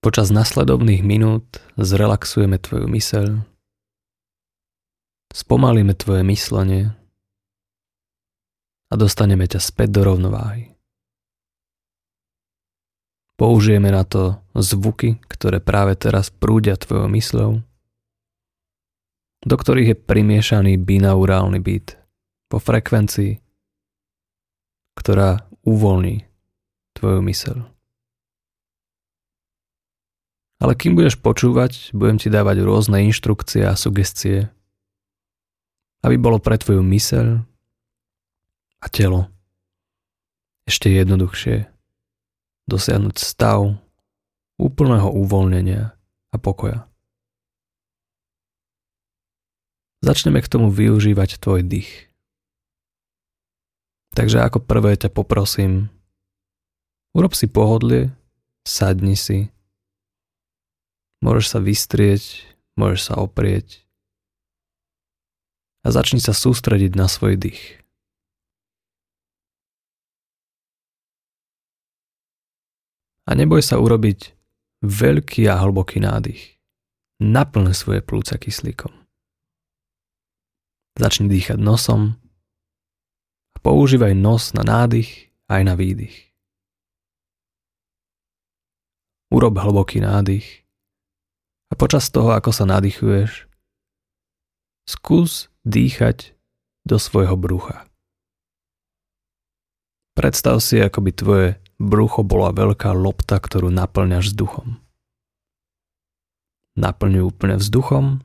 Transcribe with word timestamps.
Počas 0.00 0.32
nasledovných 0.32 1.04
minút 1.04 1.60
zrelaxujeme 1.76 2.56
tvoju 2.56 2.88
myseľ, 2.88 3.44
spomalíme 5.28 5.92
tvoje 5.92 6.24
myslenie 6.24 6.96
a 8.88 8.94
dostaneme 8.96 9.44
ťa 9.44 9.60
späť 9.60 10.00
do 10.00 10.08
rovnováhy. 10.08 10.72
Použijeme 13.36 13.92
na 13.92 14.08
to 14.08 14.40
zvuky, 14.56 15.20
ktoré 15.28 15.60
práve 15.60 16.00
teraz 16.00 16.32
prúdia 16.32 16.80
tvojou 16.80 17.12
mysľou, 17.12 17.50
do 19.44 19.54
ktorých 19.56 19.88
je 19.92 19.96
primiešaný 20.00 20.72
binaurálny 20.80 21.60
byt 21.60 22.00
po 22.48 22.56
frekvencii, 22.56 23.36
ktorá 24.96 25.44
uvoľní 25.68 26.24
tvoju 26.96 27.20
myseľ. 27.20 27.79
Ale 30.60 30.76
kým 30.76 30.92
budeš 30.92 31.16
počúvať, 31.16 31.96
budem 31.96 32.20
ti 32.20 32.28
dávať 32.28 32.60
rôzne 32.60 33.00
inštrukcie 33.08 33.64
a 33.64 33.72
sugestie, 33.80 34.52
aby 36.04 36.20
bolo 36.20 36.36
pre 36.36 36.60
tvoju 36.60 36.84
myseľ 36.84 37.40
a 38.80 38.86
telo 38.92 39.32
ešte 40.68 40.92
jednoduchšie 40.92 41.66
dosiahnuť 42.70 43.16
stav 43.18 43.74
úplného 44.60 45.08
uvoľnenia 45.10 45.96
a 46.30 46.36
pokoja. 46.36 46.86
Začneme 50.00 50.40
k 50.40 50.48
tomu 50.48 50.72
využívať 50.72 51.42
tvoj 51.42 51.60
dých. 51.66 52.08
Takže 54.16 54.40
ako 54.44 54.64
prvé 54.64 54.96
ťa 54.96 55.12
poprosím, 55.12 55.92
urob 57.12 57.36
si 57.36 57.50
pohodlie, 57.50 58.14
sadni 58.64 59.18
si, 59.18 59.52
Môžeš 61.20 61.46
sa 61.52 61.58
vystrieť, 61.60 62.48
môžeš 62.80 63.12
sa 63.12 63.14
oprieť 63.20 63.84
a 65.84 65.92
začni 65.92 66.20
sa 66.20 66.32
sústrediť 66.32 66.96
na 66.96 67.08
svoj 67.08 67.36
dých. 67.36 67.80
A 73.28 73.36
neboj 73.36 73.60
sa 73.60 73.78
urobiť 73.78 74.32
veľký 74.80 75.44
a 75.46 75.60
hlboký 75.60 76.00
nádych. 76.00 76.56
Naplň 77.20 77.76
svoje 77.76 78.00
plúca 78.00 78.40
kyslíkom. 78.40 78.90
Začni 80.96 81.28
dýchať 81.28 81.60
nosom 81.60 82.16
a 83.54 83.58
používaj 83.60 84.16
nos 84.16 84.56
na 84.56 84.64
nádych 84.64 85.28
aj 85.52 85.62
na 85.68 85.76
výdych. 85.76 86.32
Urob 89.30 89.54
hlboký 89.60 90.02
nádych 90.02 90.64
a 91.70 91.74
počas 91.78 92.10
toho, 92.10 92.34
ako 92.34 92.50
sa 92.50 92.66
nadýchuješ, 92.66 93.46
skús 94.90 95.46
dýchať 95.62 96.34
do 96.82 96.98
svojho 96.98 97.38
brucha. 97.38 97.86
Predstav 100.18 100.58
si, 100.58 100.82
ako 100.82 100.98
by 101.00 101.10
tvoje 101.14 101.48
brucho 101.78 102.26
bola 102.26 102.50
veľká 102.50 102.92
lopta, 102.92 103.38
ktorú 103.38 103.70
naplňaš 103.70 104.34
vzduchom. 104.34 104.76
Naplňuj 106.76 107.22
úplne 107.24 107.56
vzduchom 107.56 108.20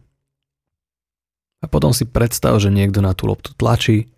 a 1.61 1.65
potom 1.69 1.93
si 1.93 2.03
predstav, 2.03 2.57
že 2.57 2.73
niekto 2.73 2.99
na 2.99 3.13
tú 3.13 3.29
loptu 3.29 3.53
tlačí 3.55 4.09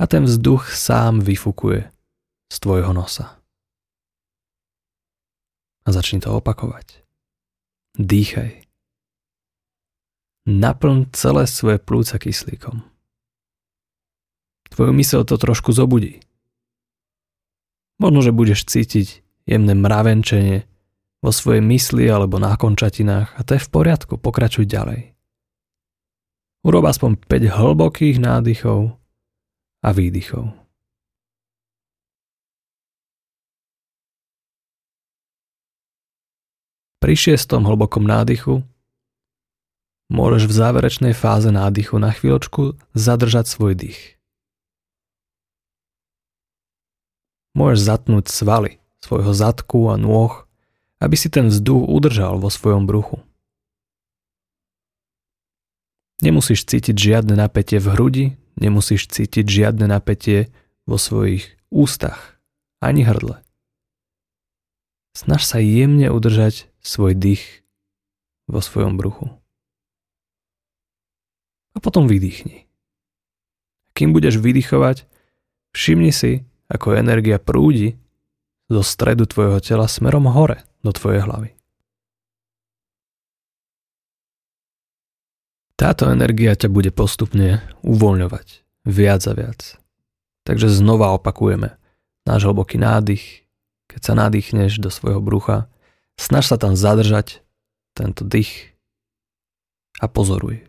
a 0.00 0.08
ten 0.08 0.26
vzduch 0.26 0.72
sám 0.72 1.22
vyfukuje 1.22 1.86
z 2.50 2.56
tvojho 2.58 2.90
nosa. 2.90 3.38
A 5.84 5.88
začni 5.92 6.18
to 6.18 6.32
opakovať. 6.32 7.03
Dýchaj. 7.94 8.66
Naplň 10.50 11.14
celé 11.14 11.46
svoje 11.46 11.78
plúca 11.78 12.18
kyslíkom. 12.18 12.82
Tvoju 14.74 14.90
mysel 14.98 15.22
to 15.22 15.38
trošku 15.38 15.70
zobudí. 15.70 16.18
Možno, 18.02 18.26
že 18.26 18.34
budeš 18.34 18.66
cítiť 18.66 19.22
jemné 19.46 19.78
mravenčenie 19.78 20.66
vo 21.22 21.30
svojej 21.30 21.62
mysli 21.62 22.10
alebo 22.10 22.42
na 22.42 22.58
končatinách 22.58 23.38
a 23.38 23.40
to 23.46 23.54
je 23.54 23.62
v 23.62 23.70
poriadku, 23.70 24.18
pokračuj 24.18 24.66
ďalej. 24.66 25.14
Urob 26.66 26.90
aspoň 26.90 27.14
5 27.30 27.46
hlbokých 27.46 28.18
nádychov 28.18 28.98
a 29.86 29.88
výdychov. 29.94 30.63
Pri 37.04 37.20
šiestom 37.20 37.68
hlbokom 37.68 38.08
nádychu 38.08 38.64
môžeš 40.08 40.48
v 40.48 40.56
záverečnej 40.56 41.12
fáze 41.12 41.52
nádychu 41.52 42.00
na 42.00 42.16
chvíľočku 42.16 42.80
zadržať 42.96 43.44
svoj 43.44 43.76
dých. 43.76 44.16
Môžeš 47.52 47.80
zatnúť 47.84 48.32
svaly 48.32 48.80
svojho 49.04 49.36
zadku 49.36 49.92
a 49.92 50.00
nôh, 50.00 50.48
aby 50.96 51.12
si 51.12 51.28
ten 51.28 51.52
vzduch 51.52 51.84
udržal 51.92 52.40
vo 52.40 52.48
svojom 52.48 52.88
bruchu. 52.88 53.20
Nemusíš 56.24 56.64
cítiť 56.64 56.96
žiadne 56.96 57.36
napätie 57.36 57.84
v 57.84 57.92
hrudi, 57.92 58.26
nemusíš 58.56 59.12
cítiť 59.12 59.44
žiadne 59.44 59.92
napätie 59.92 60.48
vo 60.88 60.96
svojich 60.96 61.52
ústach 61.68 62.40
ani 62.80 63.04
hrdle. 63.04 63.44
Snaž 65.12 65.44
sa 65.44 65.60
jemne 65.60 66.08
udržať 66.08 66.72
svoj 66.84 67.16
dých 67.16 67.64
vo 68.46 68.60
svojom 68.60 69.00
bruchu. 69.00 69.32
A 71.74 71.82
potom 71.82 72.06
vydýchni. 72.06 72.68
Kým 73.96 74.14
budeš 74.14 74.38
vydychovať, 74.38 75.08
všimni 75.74 76.12
si, 76.14 76.46
ako 76.70 76.94
energia 76.94 77.40
prúdi 77.42 77.98
zo 78.68 78.84
stredu 78.84 79.26
tvojho 79.26 79.58
tela 79.58 79.88
smerom 79.90 80.28
hore 80.30 80.62
do 80.84 80.92
tvojej 80.92 81.24
hlavy. 81.24 81.50
Táto 85.74 86.06
energia 86.06 86.54
ťa 86.54 86.70
bude 86.70 86.94
postupne 86.94 87.66
uvoľňovať 87.82 88.62
viac 88.86 89.22
a 89.26 89.32
viac. 89.34 89.60
Takže 90.46 90.70
znova 90.70 91.10
opakujeme 91.18 91.74
náš 92.28 92.46
hlboký 92.46 92.78
nádych. 92.78 93.42
Keď 93.90 94.00
sa 94.00 94.14
nadýchneš 94.16 94.80
do 94.80 94.88
svojho 94.88 95.20
brucha, 95.20 95.68
Snaž 96.14 96.50
sa 96.50 96.56
tam 96.56 96.78
zadržať 96.78 97.42
tento 97.94 98.26
dých 98.26 98.74
a 100.02 100.10
pozoruj. 100.10 100.66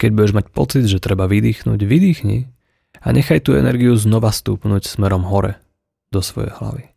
Keď 0.00 0.10
budeš 0.16 0.32
mať 0.32 0.46
pocit, 0.48 0.84
že 0.88 1.02
treba 1.02 1.28
vydýchnuť, 1.28 1.80
vydýchni 1.84 2.48
a 3.04 3.08
nechaj 3.12 3.44
tú 3.44 3.52
energiu 3.52 3.92
znova 4.00 4.32
stúpnuť 4.32 4.88
smerom 4.88 5.28
hore 5.28 5.60
do 6.08 6.24
svojej 6.24 6.56
hlavy. 6.56 6.88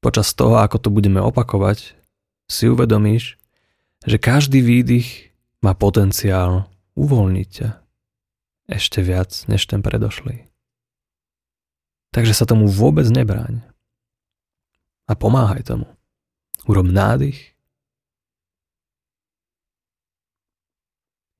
Počas 0.00 0.32
toho, 0.32 0.60
ako 0.60 0.76
to 0.80 0.88
budeme 0.88 1.20
opakovať, 1.20 1.96
si 2.48 2.68
uvedomíš, 2.68 3.40
že 4.04 4.20
každý 4.20 4.60
výdych 4.60 5.32
má 5.64 5.72
potenciál 5.72 6.68
uvoľniť 6.92 7.48
ťa 7.48 7.68
ešte 8.68 9.00
viac 9.04 9.32
než 9.48 9.64
ten 9.64 9.80
predošlý. 9.80 10.53
Takže 12.14 12.30
sa 12.30 12.46
tomu 12.46 12.70
vôbec 12.70 13.10
nebráň. 13.10 13.58
A 15.10 15.18
pomáhaj 15.18 15.66
tomu. 15.66 15.90
Urob 16.62 16.86
nádych. 16.86 17.58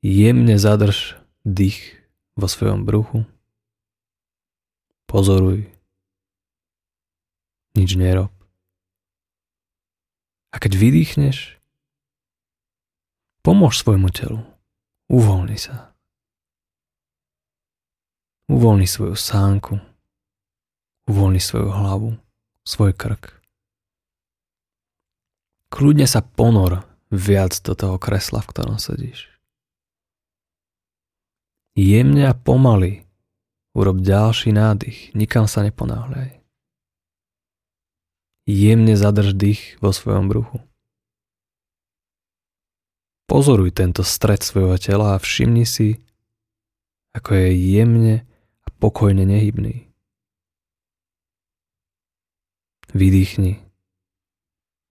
Jemne 0.02 0.58
zadrž 0.58 1.14
dých 1.46 1.78
vo 2.34 2.50
svojom 2.50 2.82
bruchu. 2.82 3.22
Pozoruj. 5.06 5.70
Nič 7.78 7.94
nerob. 7.94 8.34
A 10.50 10.58
keď 10.58 10.74
vydýchneš, 10.74 11.54
pomôž 13.46 13.78
svojmu 13.78 14.10
telu. 14.10 14.42
Uvoľni 15.06 15.54
sa. 15.54 15.94
Uvoľni 18.50 18.90
svoju 18.90 19.14
sánku 19.14 19.93
Uvoľni 21.04 21.40
svoju 21.40 21.68
hlavu, 21.68 22.16
svoj 22.64 22.96
krk. 22.96 23.44
Kľudne 25.68 26.08
sa 26.08 26.24
ponor 26.24 26.86
viac 27.12 27.58
do 27.60 27.76
toho 27.76 28.00
kresla, 28.00 28.40
v 28.40 28.50
ktorom 28.50 28.78
sedíš. 28.80 29.28
Jemne 31.74 32.30
a 32.30 32.34
pomaly 32.38 33.04
urob 33.74 33.98
ďalší 33.98 34.54
nádych, 34.54 35.10
nikam 35.18 35.50
sa 35.50 35.66
neponáhľaj. 35.66 36.38
Jemne 38.46 38.94
zadrž 38.94 39.34
dých 39.34 39.82
vo 39.82 39.90
svojom 39.90 40.30
bruchu. 40.30 40.62
Pozoruj 43.26 43.74
tento 43.74 44.06
stred 44.06 44.44
svojho 44.44 44.78
tela 44.78 45.16
a 45.16 45.22
všimni 45.22 45.66
si, 45.66 45.98
ako 47.16 47.34
je 47.34 47.48
jemne 47.50 48.14
a 48.62 48.68
pokojne 48.78 49.26
nehybný. 49.26 49.90
Vydýchni. 52.94 53.58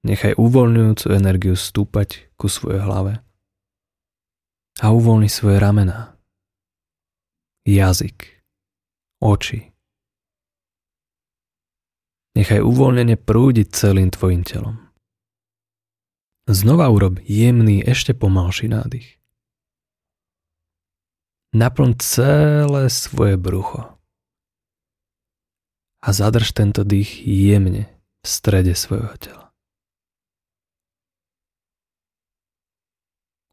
Nechaj 0.03 0.35
uvoľňujúcu 0.35 1.07
energiu 1.15 1.55
stúpať 1.55 2.27
ku 2.35 2.51
svojej 2.51 2.83
hlave. 2.83 3.23
A 4.83 4.91
uvoľni 4.91 5.31
svoje 5.31 5.55
ramená, 5.63 6.19
jazyk, 7.63 8.43
oči. 9.23 9.71
Nechaj 12.35 12.59
uvoľnenie 12.59 13.15
prúdiť 13.15 13.71
celým 13.71 14.11
tvojim 14.11 14.43
telom. 14.43 14.83
Znova 16.43 16.91
urob 16.91 17.23
jemný, 17.23 17.79
ešte 17.87 18.11
pomalší 18.11 18.67
nádych. 18.67 19.15
Naplň 21.55 21.95
celé 22.03 22.91
svoje 22.91 23.39
brucho. 23.39 23.95
A 26.03 26.11
zadrž 26.11 26.51
tento 26.51 26.83
dých 26.83 27.23
jemne 27.23 27.92
v 28.23 28.27
strede 28.27 28.73
svojho 28.73 29.13
tela. 29.19 29.51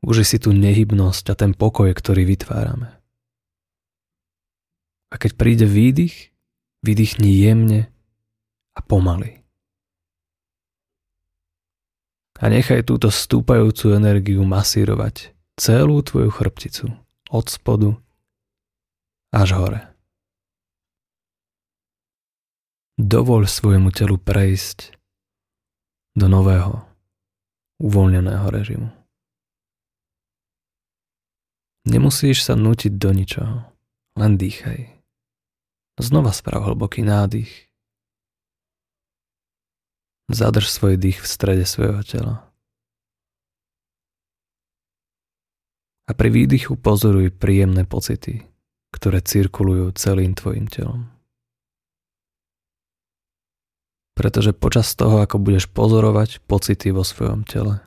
Uži 0.00 0.25
si 0.25 0.38
tú 0.40 0.56
nehybnosť 0.56 1.25
a 1.28 1.34
ten 1.37 1.52
pokoj, 1.52 1.93
ktorý 1.93 2.25
vytvárame. 2.25 2.88
A 5.11 5.19
keď 5.20 5.37
príde 5.37 5.67
výdych, 5.69 6.32
vydýchni 6.81 7.28
jemne 7.28 7.93
a 8.72 8.81
pomaly 8.81 9.40
a 12.40 12.49
nechaj 12.49 12.88
túto 12.88 13.12
stúpajúcu 13.12 13.93
energiu 13.93 14.40
masírovať 14.49 15.37
celú 15.61 16.00
tvoju 16.00 16.32
chrbticu 16.32 16.88
od 17.28 17.46
spodu 17.52 18.00
až 19.28 19.49
hore. 19.61 19.81
Dovol 23.00 23.49
svojmu 23.49 23.97
telu 23.97 24.20
prejsť 24.20 24.93
do 26.12 26.29
nového, 26.29 26.85
uvoľneného 27.81 28.44
režimu. 28.52 28.93
Nemusíš 31.88 32.44
sa 32.44 32.61
nutiť 32.61 32.93
do 33.00 33.11
ničoho, 33.17 33.56
len 34.20 34.37
dýchaj. 34.37 35.00
Znova 35.97 36.37
sprav 36.37 36.61
hlboký 36.69 37.00
nádych 37.00 37.73
Zadrž 40.29 40.69
svoj 40.69 41.00
dých 41.00 41.25
v 41.25 41.26
strede 41.26 41.64
svojho 41.64 42.05
tela. 42.05 42.53
A 46.05 46.12
pri 46.12 46.29
výdychu 46.29 46.76
pozoruj 46.76 47.32
príjemné 47.32 47.88
pocity, 47.88 48.44
ktoré 48.93 49.25
cirkulujú 49.25 49.96
celým 49.96 50.37
tvojim 50.37 50.69
telom. 50.69 51.19
Pretože 54.20 54.52
počas 54.52 54.93
toho, 54.93 55.25
ako 55.25 55.40
budeš 55.40 55.64
pozorovať 55.72 56.44
pocity 56.44 56.93
vo 56.93 57.00
svojom 57.00 57.49
tele, 57.49 57.81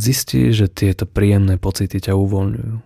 zistíš, 0.00 0.64
že 0.64 0.66
tieto 0.72 1.04
príjemné 1.04 1.60
pocity 1.60 2.00
ťa 2.00 2.16
uvoľňujú. 2.16 2.76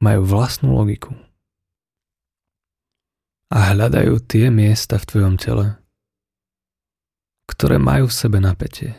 Majú 0.00 0.20
vlastnú 0.24 0.72
logiku 0.72 1.12
a 3.52 3.76
hľadajú 3.76 4.24
tie 4.24 4.48
miesta 4.48 4.96
v 4.96 5.04
tvojom 5.04 5.34
tele, 5.36 5.76
ktoré 7.44 7.76
majú 7.76 8.08
v 8.08 8.16
sebe 8.16 8.40
napätie. 8.40 8.96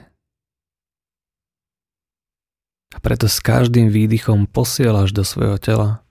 A 2.94 2.98
preto 3.02 3.26
s 3.26 3.42
každým 3.42 3.90
výdychom 3.90 4.46
posielaš 4.46 5.18
do 5.18 5.26
svojho 5.26 5.58
tela 5.58 6.06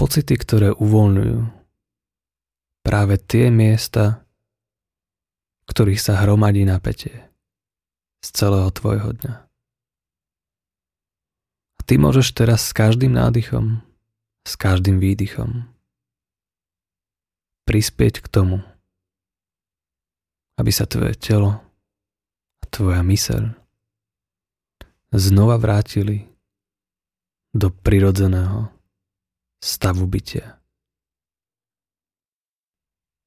pocity, 0.00 0.32
ktoré 0.40 0.72
uvoľňujú 0.72 1.44
práve 2.80 3.20
tie 3.20 3.52
miesta, 3.52 4.24
ktorých 5.68 6.00
sa 6.00 6.24
hromadí 6.24 6.64
napätie 6.64 7.28
z 8.24 8.28
celého 8.32 8.72
tvojho 8.72 9.12
dňa. 9.20 9.34
A 11.76 11.80
ty 11.84 12.00
môžeš 12.00 12.32
teraz 12.32 12.64
s 12.64 12.72
každým 12.72 13.12
nádychom, 13.12 13.84
s 14.48 14.56
každým 14.56 14.96
výdychom 14.96 15.68
prispieť 17.68 18.24
k 18.24 18.26
tomu, 18.32 18.64
aby 20.56 20.72
sa 20.72 20.88
tvoje 20.88 21.12
telo 21.20 21.60
a 22.60 22.64
tvoja 22.72 23.04
myseľ 23.04 23.52
znova 25.12 25.60
vrátili 25.60 26.24
do 27.52 27.68
prirodzeného 27.68 28.79
stavu 29.60 30.08
bytia. 30.08 30.56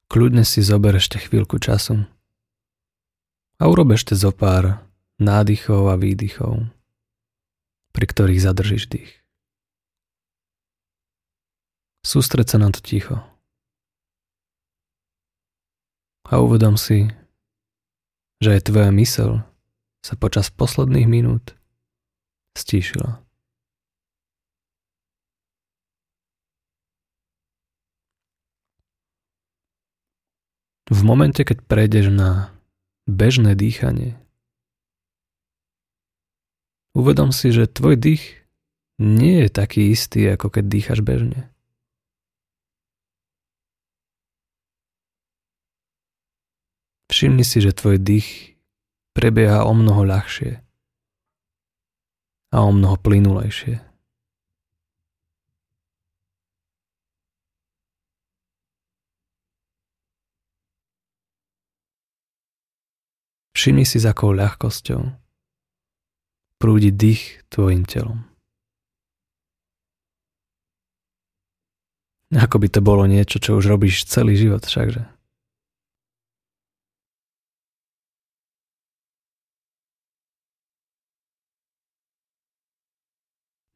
Kľudne 0.09 0.45
si 0.45 0.61
zober 0.61 0.97
ešte 0.97 1.17
chvíľku 1.17 1.57
času 1.57 2.05
a 3.57 3.63
urob 3.65 3.93
ešte 3.97 4.13
zo 4.13 4.29
pár 4.29 4.85
nádychov 5.17 5.89
a 5.89 5.95
výdychov, 5.97 6.69
pri 7.93 8.05
ktorých 8.05 8.43
zadržíš 8.43 8.89
dých. 8.89 9.11
Sústreď 12.03 12.45
sa 12.51 12.57
na 12.59 12.69
to 12.69 12.83
ticho 12.83 13.23
a 16.27 16.41
uvedom 16.41 16.75
si, 16.75 17.07
že 18.43 18.59
aj 18.59 18.67
tvoja 18.67 18.91
mysel 18.91 19.45
sa 20.03 20.19
počas 20.19 20.51
posledných 20.51 21.07
minút 21.07 21.55
stíšila. 22.59 23.22
V 30.93 31.01
momente, 31.01 31.41
keď 31.41 31.65
prejdeš 31.65 32.13
na 32.13 32.53
bežné 33.09 33.57
dýchanie, 33.57 34.13
uvedom 36.93 37.33
si, 37.33 37.49
že 37.49 37.65
tvoj 37.65 37.97
dých 37.97 38.45
nie 39.01 39.41
je 39.41 39.49
taký 39.49 39.89
istý, 39.89 40.29
ako 40.29 40.53
keď 40.53 40.63
dýchaš 40.69 41.01
bežne. 41.01 41.49
Všimni 47.09 47.41
si, 47.41 47.57
že 47.57 47.73
tvoj 47.73 47.97
dých 47.97 48.53
prebieha 49.17 49.65
o 49.65 49.73
mnoho 49.73 50.05
ľahšie 50.05 50.61
a 52.53 52.57
o 52.61 52.69
mnoho 52.69 53.01
plynulejšie. 53.01 53.92
Všimni 63.63 63.87
si, 63.87 63.95
s 63.95 64.03
akou 64.03 64.35
ľahkosťou 64.35 64.99
prúdi 66.59 66.91
dých 66.91 67.47
tvojim 67.47 67.87
telom. 67.87 68.27
Ako 72.35 72.59
by 72.59 72.67
to 72.67 72.83
bolo 72.83 73.07
niečo, 73.07 73.39
čo 73.39 73.55
už 73.55 73.71
robíš 73.71 74.03
celý 74.03 74.35
život 74.35 74.67
všakže. 74.67 75.07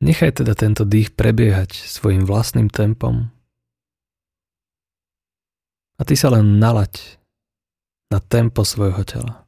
Nechaj 0.03 0.43
teda 0.43 0.51
tento 0.51 0.83
dých 0.83 1.15
prebiehať 1.15 1.71
svojim 1.87 2.27
vlastným 2.27 2.67
tempom 2.67 3.31
a 5.95 6.01
ty 6.03 6.19
sa 6.19 6.27
len 6.35 6.59
nalaď 6.59 7.23
na 8.11 8.19
tempo 8.19 8.67
svojho 8.67 9.07
tela, 9.07 9.46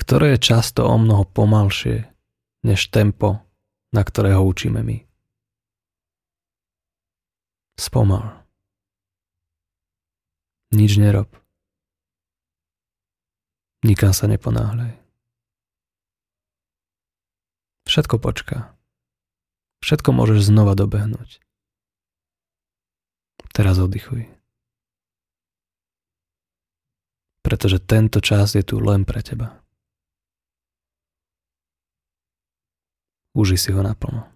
ktoré 0.00 0.34
je 0.34 0.40
často 0.40 0.88
o 0.88 0.96
mnoho 0.96 1.28
pomalšie 1.28 2.08
než 2.64 2.88
tempo, 2.88 3.44
na 3.92 4.00
ktoré 4.00 4.32
ho 4.32 4.40
učíme 4.48 4.80
my. 4.80 5.04
Spomal. 7.76 8.40
Nič 10.72 10.96
nerob. 10.96 11.28
Nikam 13.84 14.16
sa 14.16 14.28
neponáhľaj. 14.28 14.96
Všetko 17.88 18.16
počká. 18.20 18.76
Všetko 19.80 20.12
môžeš 20.12 20.52
znova 20.52 20.76
dobehnúť. 20.76 21.40
Teraz 23.50 23.80
oddychuj. 23.80 24.28
Pretože 27.40 27.82
tento 27.82 28.20
čas 28.20 28.54
je 28.54 28.62
tu 28.62 28.78
len 28.78 29.08
pre 29.08 29.24
teba. 29.24 29.60
Uži 33.34 33.56
si 33.56 33.72
ho 33.72 33.82
naplno. 33.82 34.28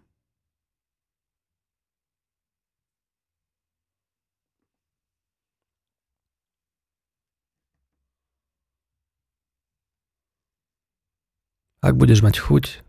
Ak 11.85 12.01
budeš 12.01 12.25
mať 12.25 12.41
chuť, 12.41 12.85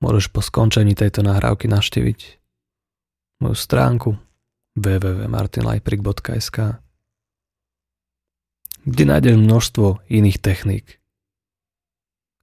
Môžeš 0.00 0.32
po 0.32 0.40
skončení 0.40 0.96
tejto 0.96 1.20
nahrávky 1.20 1.68
naštíviť 1.68 2.40
moju 3.44 3.52
stránku 3.52 4.16
www.martinlajprik.sk 4.72 6.80
kde 8.80 9.04
nájdeš 9.04 9.36
množstvo 9.36 10.08
iných 10.08 10.40
techník, 10.40 11.04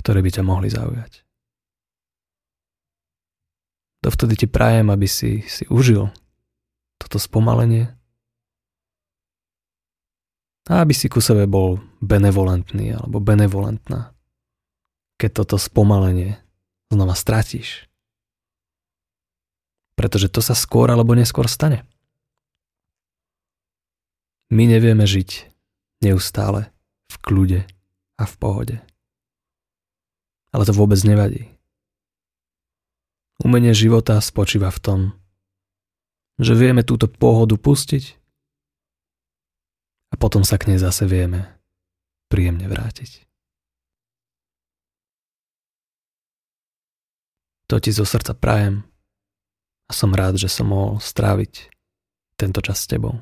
ktoré 0.06 0.22
by 0.22 0.30
ťa 0.30 0.46
mohli 0.46 0.70
zaujať. 0.70 1.26
Dovtedy 4.08 4.40
ti 4.40 4.48
prajem, 4.48 4.88
aby 4.88 5.04
si 5.04 5.44
si 5.52 5.68
užil 5.68 6.08
toto 6.96 7.20
spomalenie 7.20 7.92
a 10.72 10.80
aby 10.80 10.96
si 10.96 11.12
ku 11.12 11.20
sebe 11.20 11.44
bol 11.44 11.84
benevolentný 12.00 12.96
alebo 12.96 13.20
benevolentná, 13.20 14.16
keď 15.20 15.44
toto 15.44 15.60
spomalenie 15.60 16.40
znova 16.88 17.20
stratíš. 17.20 17.84
Pretože 20.00 20.32
to 20.32 20.40
sa 20.40 20.56
skôr 20.56 20.88
alebo 20.88 21.12
neskôr 21.12 21.52
stane. 21.52 21.84
My 24.48 24.72
nevieme 24.72 25.04
žiť 25.04 25.52
neustále 26.00 26.72
v 27.12 27.16
kľude 27.28 27.62
a 28.16 28.24
v 28.24 28.36
pohode. 28.40 28.76
Ale 30.56 30.64
to 30.64 30.72
vôbec 30.72 31.04
nevadí. 31.04 31.57
Umenie 33.38 33.74
života 33.74 34.17
spočíva 34.17 34.74
v 34.74 34.79
tom, 34.82 35.00
že 36.41 36.58
vieme 36.58 36.82
túto 36.82 37.06
pohodu 37.06 37.53
pustiť 37.58 38.17
a 40.12 40.15
potom 40.17 40.41
sa 40.41 40.58
k 40.58 40.74
nej 40.74 40.79
zase 40.82 41.06
vieme 41.06 41.58
príjemne 42.29 42.65
vrátiť. 42.65 43.27
To 47.67 47.77
ti 47.84 47.91
zo 47.91 48.08
srdca 48.08 48.32
prajem 48.34 48.88
a 49.88 49.91
som 49.91 50.15
rád, 50.15 50.39
že 50.39 50.48
som 50.48 50.72
mohol 50.72 51.03
stráviť 51.03 51.70
tento 52.39 52.63
čas 52.63 52.84
s 52.84 52.89
tebou. 52.89 53.20